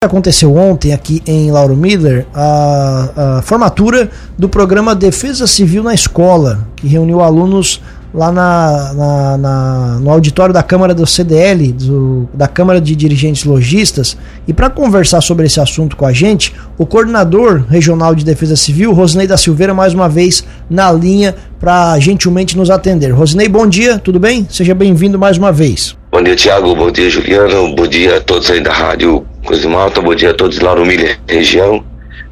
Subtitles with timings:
[0.00, 6.68] Aconteceu ontem aqui em Lauro Miller a, a, formatura do programa Defesa Civil na Escola,
[6.76, 7.82] que reuniu alunos
[8.14, 13.42] lá na, na, na no auditório da Câmara do CDL, do, da Câmara de Dirigentes
[13.42, 14.16] Logistas.
[14.46, 18.92] E para conversar sobre esse assunto com a gente, o coordenador regional de Defesa Civil,
[18.92, 23.10] Rosnei da Silveira, mais uma vez na linha para gentilmente nos atender.
[23.10, 24.46] Rosnei, bom dia, tudo bem?
[24.48, 25.96] Seja bem-vindo mais uma vez.
[26.12, 26.72] Bom dia, Tiago.
[26.76, 27.74] Bom dia, Juliano.
[27.74, 30.02] Bom dia a todos aí da Rádio Coisa Malta.
[30.02, 31.82] Bom dia a todos lá no Milha região.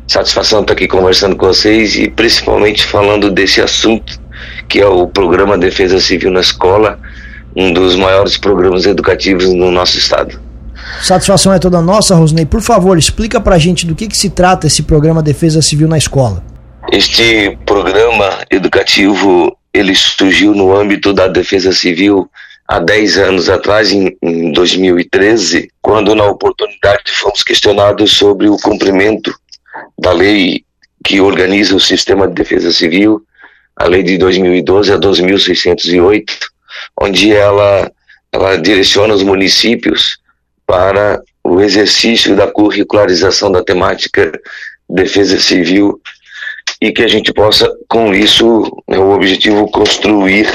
[0.07, 4.21] Satisfação estar aqui conversando com vocês e principalmente falando desse assunto
[4.69, 7.01] que é o programa Defesa Civil na Escola,
[7.57, 10.39] um dos maiores programas educativos no nosso estado.
[11.01, 12.45] Satisfação é toda nossa, Rosnei.
[12.45, 15.97] Por favor, explica pra gente do que, que se trata esse programa Defesa Civil na
[15.97, 16.45] Escola.
[16.93, 22.29] Este programa educativo ele surgiu no âmbito da Defesa Civil
[22.69, 29.35] há 10 anos atrás, em, em 2013, quando na oportunidade fomos questionados sobre o cumprimento
[29.99, 30.65] da lei
[31.05, 33.23] que organiza o sistema de defesa civil,
[33.77, 36.35] a lei de 2012 a 2608,
[37.01, 37.91] onde ela,
[38.33, 40.19] ela direciona os municípios
[40.67, 44.33] para o exercício da curricularização da temática
[44.89, 46.01] defesa civil
[46.81, 50.47] e que a gente possa, com isso, é o objetivo construir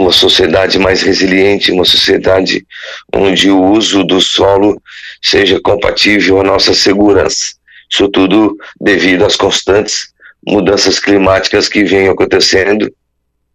[0.00, 2.66] uma sociedade mais resiliente, uma sociedade
[3.14, 4.80] onde o uso do solo
[5.20, 7.52] seja compatível à nossa segurança.
[7.90, 10.08] Isso tudo devido às constantes
[10.46, 12.90] mudanças climáticas que vêm acontecendo.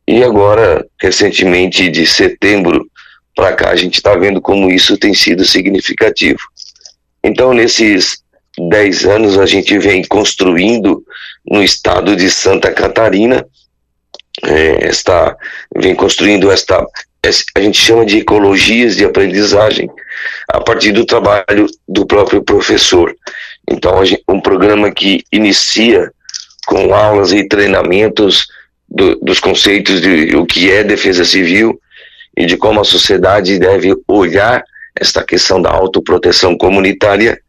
[0.07, 2.87] E agora, recentemente, de setembro
[3.35, 6.39] para cá, a gente está vendo como isso tem sido significativo.
[7.23, 8.21] Então, nesses
[8.69, 11.03] 10 anos, a gente vem construindo
[11.43, 13.43] no estado de Santa Catarina
[14.43, 14.89] é,
[15.75, 16.85] vem construindo esta,
[17.55, 19.89] a gente chama de ecologias de aprendizagem,
[20.49, 23.15] a partir do trabalho do próprio professor.
[23.69, 26.11] Então, gente, um programa que inicia
[26.67, 28.47] com aulas e treinamentos
[28.89, 31.79] do, dos conceitos de o que é defesa civil
[32.37, 34.63] e de como a sociedade deve olhar
[34.99, 37.39] esta questão da autoproteção comunitária.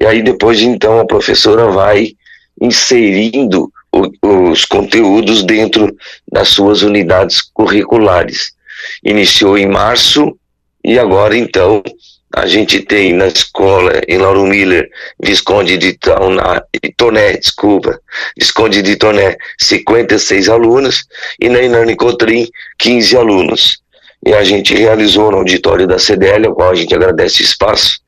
[0.00, 2.12] E aí depois, então, a professora vai
[2.60, 5.94] inserindo os conteúdos dentro
[6.30, 8.52] das suas unidades curriculares.
[9.02, 10.36] Iniciou em março
[10.84, 11.82] e agora então
[12.34, 14.88] a gente tem na escola em Lauro Miller,
[15.20, 16.62] Visconde de Toné,
[16.96, 17.98] Toné, desculpa,
[18.36, 21.04] Visconde de Toné, 56 alunos
[21.40, 23.78] e na Inani Cotrim, 15 alunos.
[24.24, 27.98] E a gente realizou no auditório da CDL, ao qual a gente agradece o espaço,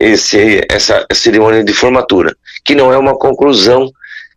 [0.00, 2.34] esse, essa cerimônia de formatura,
[2.64, 3.90] que não é uma conclusão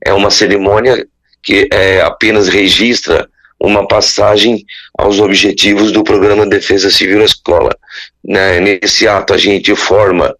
[0.06, 1.06] é uma cerimônia
[1.44, 3.28] que é, apenas registra
[3.60, 4.64] uma passagem
[4.98, 7.76] aos objetivos do programa Defesa Civil na Escola.
[8.24, 8.60] Né?
[8.60, 10.34] Nesse ato, a gente forma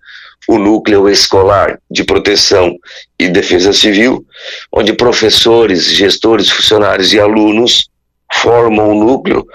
[0.48, 2.78] o núcleo escolar de proteção
[3.20, 4.24] e defesa civil,
[4.72, 7.90] onde professores, gestores, funcionários e alunos
[8.32, 9.46] formam o núcleo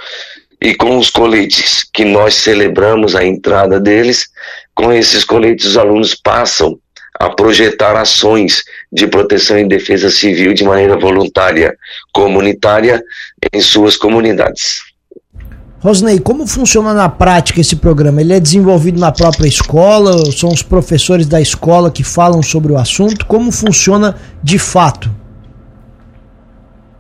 [0.60, 4.26] e com os coletes que nós celebramos a entrada deles,
[4.75, 6.78] com esses coletes os alunos passam
[7.20, 11.76] a projetar ações de proteção e defesa civil de maneira voluntária,
[12.14, 13.04] comunitária,
[13.53, 14.81] em suas comunidades.
[15.81, 18.22] Rosnei, como funciona na prática esse programa?
[18.22, 20.32] Ele é desenvolvido na própria escola?
[20.32, 23.26] São os professores da escola que falam sobre o assunto?
[23.26, 25.10] Como funciona de fato?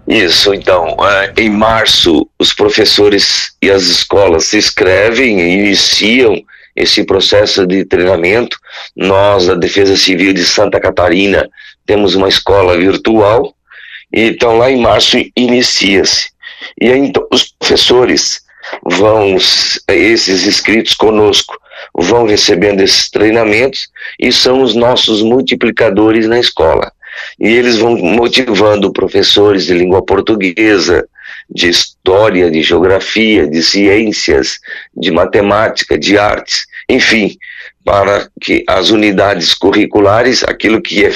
[0.06, 6.42] Isso, então, é, em março, os professores e as escolas se inscrevem e iniciam
[6.80, 8.56] esse processo de treinamento.
[8.96, 11.48] Nós, da Defesa Civil de Santa Catarina,
[11.86, 13.54] temos uma escola virtual,
[14.12, 16.30] então lá em março inicia-se.
[16.80, 18.40] E aí então, os professores
[18.84, 19.36] vão,
[19.88, 21.56] esses inscritos conosco,
[21.94, 23.88] vão recebendo esses treinamentos
[24.18, 26.92] e são os nossos multiplicadores na escola.
[27.38, 31.06] E eles vão motivando professores de língua portuguesa,
[31.48, 34.58] de história, de geografia, de ciências,
[34.96, 37.36] de matemática, de artes, enfim,
[37.84, 41.12] para que as unidades curriculares, aquilo que é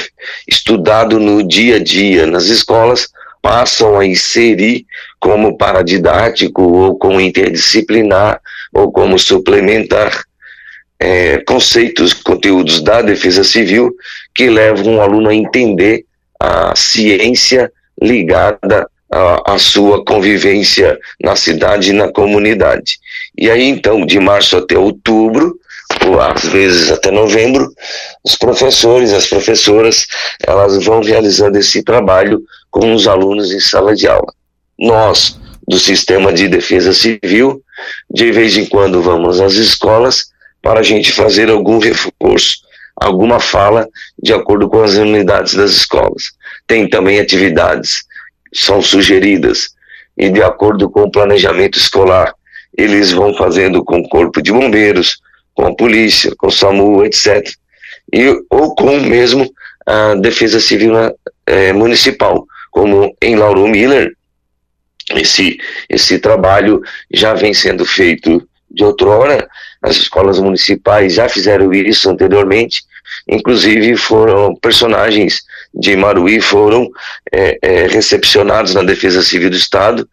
[0.49, 3.09] estudado no dia a dia nas escolas,
[3.43, 4.87] passam a inserir
[5.21, 8.41] como paradidático ou como interdisciplinar
[8.73, 10.25] ou como suplementar
[10.99, 13.93] é, conceitos, conteúdos da defesa civil
[14.35, 16.07] que levam o aluno a entender
[16.41, 17.71] a ciência
[18.01, 22.99] ligada à, à sua convivência na cidade e na comunidade.
[23.37, 25.64] E aí, então, de março até outubro, ou
[26.21, 27.73] às vezes até novembro,
[28.23, 30.07] os professores, as professoras,
[30.47, 34.33] elas vão realizando esse trabalho com os alunos em sala de aula.
[34.79, 37.63] Nós, do Sistema de Defesa Civil,
[38.11, 40.27] de vez em quando vamos às escolas
[40.61, 42.65] para a gente fazer algum reforço
[42.97, 43.89] alguma fala
[44.23, 46.33] de acordo com as unidades das escolas.
[46.67, 48.05] Tem também atividades
[48.55, 49.71] são sugeridas
[50.17, 52.33] e de acordo com o planejamento escolar,
[52.77, 55.19] eles vão fazendo com o corpo de bombeiros,
[55.55, 57.49] com a polícia, com o SAMU, etc.
[58.13, 59.51] E, ou com mesmo
[59.87, 60.95] a defesa civil
[61.47, 64.13] é, municipal, como em Lauro Miller,
[65.15, 65.59] esse,
[65.89, 66.81] esse trabalho
[67.13, 69.47] já vem sendo feito de outrora,
[69.83, 72.83] as escolas municipais já fizeram isso anteriormente,
[73.29, 75.43] inclusive foram personagens
[75.75, 76.89] de Maruí foram
[77.33, 80.09] é, é, recepcionados na Defesa Civil do Estado.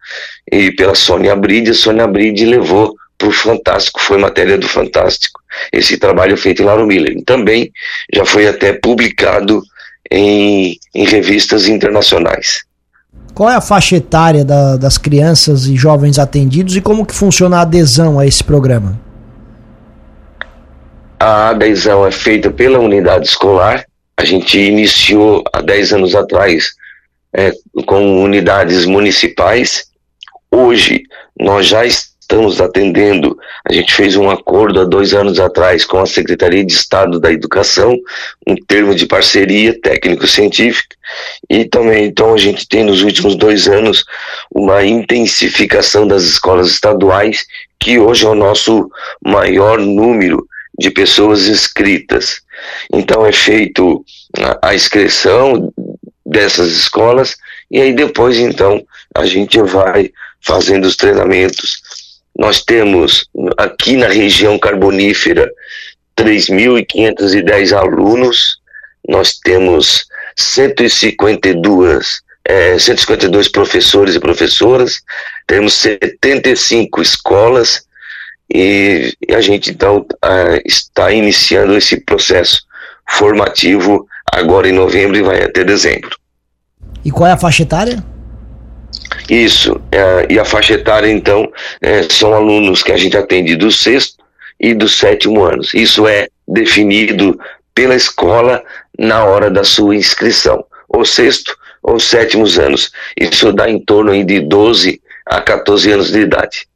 [0.52, 5.40] E pela Sônia Bride, a Sônia Bride levou para o Fantástico, foi matéria do Fantástico,
[5.72, 7.16] esse trabalho feito em Lauro Miller.
[7.24, 7.72] Também
[8.12, 9.62] já foi até publicado
[10.10, 12.64] em, em revistas internacionais.
[13.36, 17.58] Qual é a faixa etária da, das crianças e jovens atendidos e como que funciona
[17.58, 19.00] a adesão a esse programa?
[21.20, 23.86] A adesão é feita pela unidade escolar.
[24.18, 26.72] A gente iniciou há 10 anos atrás
[27.34, 27.52] é,
[27.86, 29.86] com unidades municipais.
[30.50, 31.04] Hoje
[31.40, 33.38] nós já estamos estamos atendendo.
[33.66, 37.30] A gente fez um acordo há dois anos atrás com a Secretaria de Estado da
[37.30, 37.98] Educação,
[38.48, 40.96] um termo de parceria técnico-científica,
[41.50, 44.06] e também, então, a gente tem nos últimos dois anos
[44.50, 47.46] uma intensificação das escolas estaduais,
[47.78, 48.90] que hoje é o nosso
[49.22, 50.48] maior número
[50.80, 52.42] de pessoas inscritas.
[52.94, 54.06] Então, é feito
[54.62, 55.74] a inscrição
[56.26, 57.36] dessas escolas,
[57.70, 58.82] e aí depois, então,
[59.14, 61.82] a gente vai fazendo os treinamentos
[62.38, 63.26] nós temos
[63.58, 65.52] aqui na região carbonífera
[66.18, 68.58] 3.510 alunos,
[69.08, 70.06] nós temos
[70.36, 75.02] 152, é, 152 professores e professoras,
[75.48, 77.84] temos 75 escolas
[78.54, 80.06] e, a gente então
[80.66, 82.62] está iniciando esse processo
[83.10, 86.18] formativo agora em novembro e vai até dezembro.
[87.04, 88.04] E qual é a faixa etária?
[89.32, 91.50] Isso, é, e a faixa etária, então,
[91.82, 94.18] é, são alunos que a gente atende do sexto
[94.60, 95.74] e do sétimo anos.
[95.74, 97.40] Isso é definido
[97.74, 98.62] pela escola
[99.00, 102.92] na hora da sua inscrição, ou sexto ou sétimos anos.
[103.18, 106.68] Isso dá em torno de 12 a 14 anos de idade.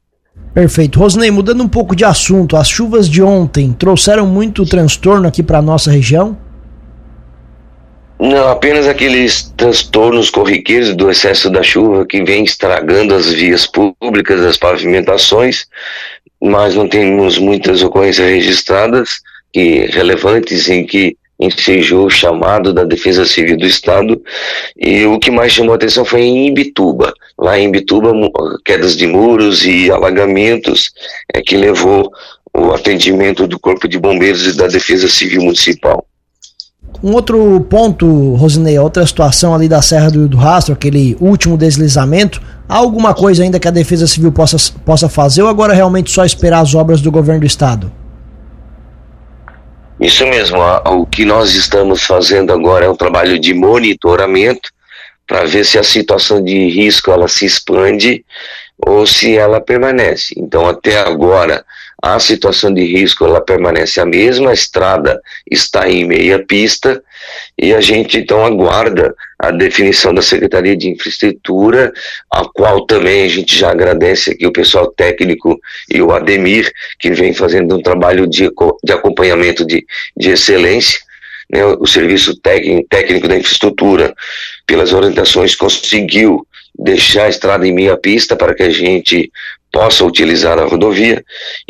[0.54, 0.98] Perfeito.
[0.98, 5.62] Rosnei, mudando um pouco de assunto, as chuvas de ontem trouxeram muito transtorno aqui para
[5.62, 6.38] nossa região?
[8.26, 14.42] Não, apenas aqueles transtornos corriqueiros do excesso da chuva que vem estragando as vias públicas,
[14.42, 15.68] as pavimentações,
[16.42, 19.22] mas não temos muitas ocorrências registradas
[19.54, 24.20] e relevantes em que ensejou o chamado da Defesa Civil do Estado
[24.76, 27.14] e o que mais chamou a atenção foi em Imbituba.
[27.38, 28.12] Lá em Imbituba,
[28.66, 30.90] quedas de muros e alagamentos
[31.32, 32.12] é que levou
[32.52, 36.08] o atendimento do Corpo de Bombeiros e da Defesa Civil Municipal.
[37.06, 42.42] Um outro ponto, Rosinei, outra situação ali da Serra do, do Rastro, aquele último deslizamento,
[42.68, 46.26] há alguma coisa ainda que a Defesa Civil possa, possa fazer ou agora realmente só
[46.26, 47.92] esperar as obras do governo do estado?
[50.00, 54.72] Isso mesmo, o que nós estamos fazendo agora é um trabalho de monitoramento
[55.28, 58.26] para ver se a situação de risco ela se expande
[58.84, 60.34] ou se ela permanece.
[60.36, 61.64] Então, até agora,
[62.02, 65.20] a situação de risco ela permanece a mesma, a estrada
[65.50, 67.02] está em meia pista
[67.58, 71.92] e a gente então aguarda a definição da Secretaria de Infraestrutura,
[72.32, 77.12] a qual também a gente já agradece aqui o pessoal técnico e o Ademir, que
[77.12, 78.50] vem fazendo um trabalho de,
[78.84, 81.00] de acompanhamento de, de excelência.
[81.48, 84.16] Né, o serviço técnico, técnico da infraestrutura,
[84.66, 86.46] pelas orientações, conseguiu
[86.78, 89.32] deixar a estrada em meia pista para que a gente
[89.72, 91.24] possa utilizar a rodovia.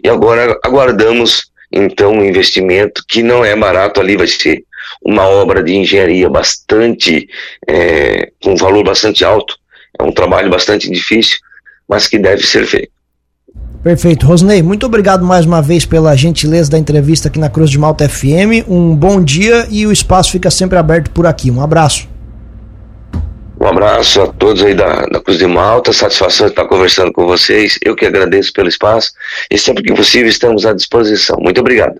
[0.03, 4.63] E agora aguardamos então um investimento que não é barato, ali vai ser
[5.03, 7.27] uma obra de engenharia bastante,
[7.67, 9.55] é, com valor bastante alto,
[9.99, 11.37] é um trabalho bastante difícil,
[11.87, 12.95] mas que deve ser feito.
[13.83, 14.25] Perfeito.
[14.25, 18.09] Rosnei, muito obrigado mais uma vez pela gentileza da entrevista aqui na Cruz de Malta
[18.09, 18.67] FM.
[18.67, 21.51] Um bom dia e o espaço fica sempre aberto por aqui.
[21.51, 22.14] Um abraço.
[23.65, 27.25] Um abraço a todos aí da, da Cruz de Malta, satisfação de estar conversando com
[27.25, 27.79] vocês.
[27.83, 29.13] Eu que agradeço pelo espaço
[29.49, 31.35] e sempre que possível estamos à disposição.
[31.39, 31.93] Muito obrigado.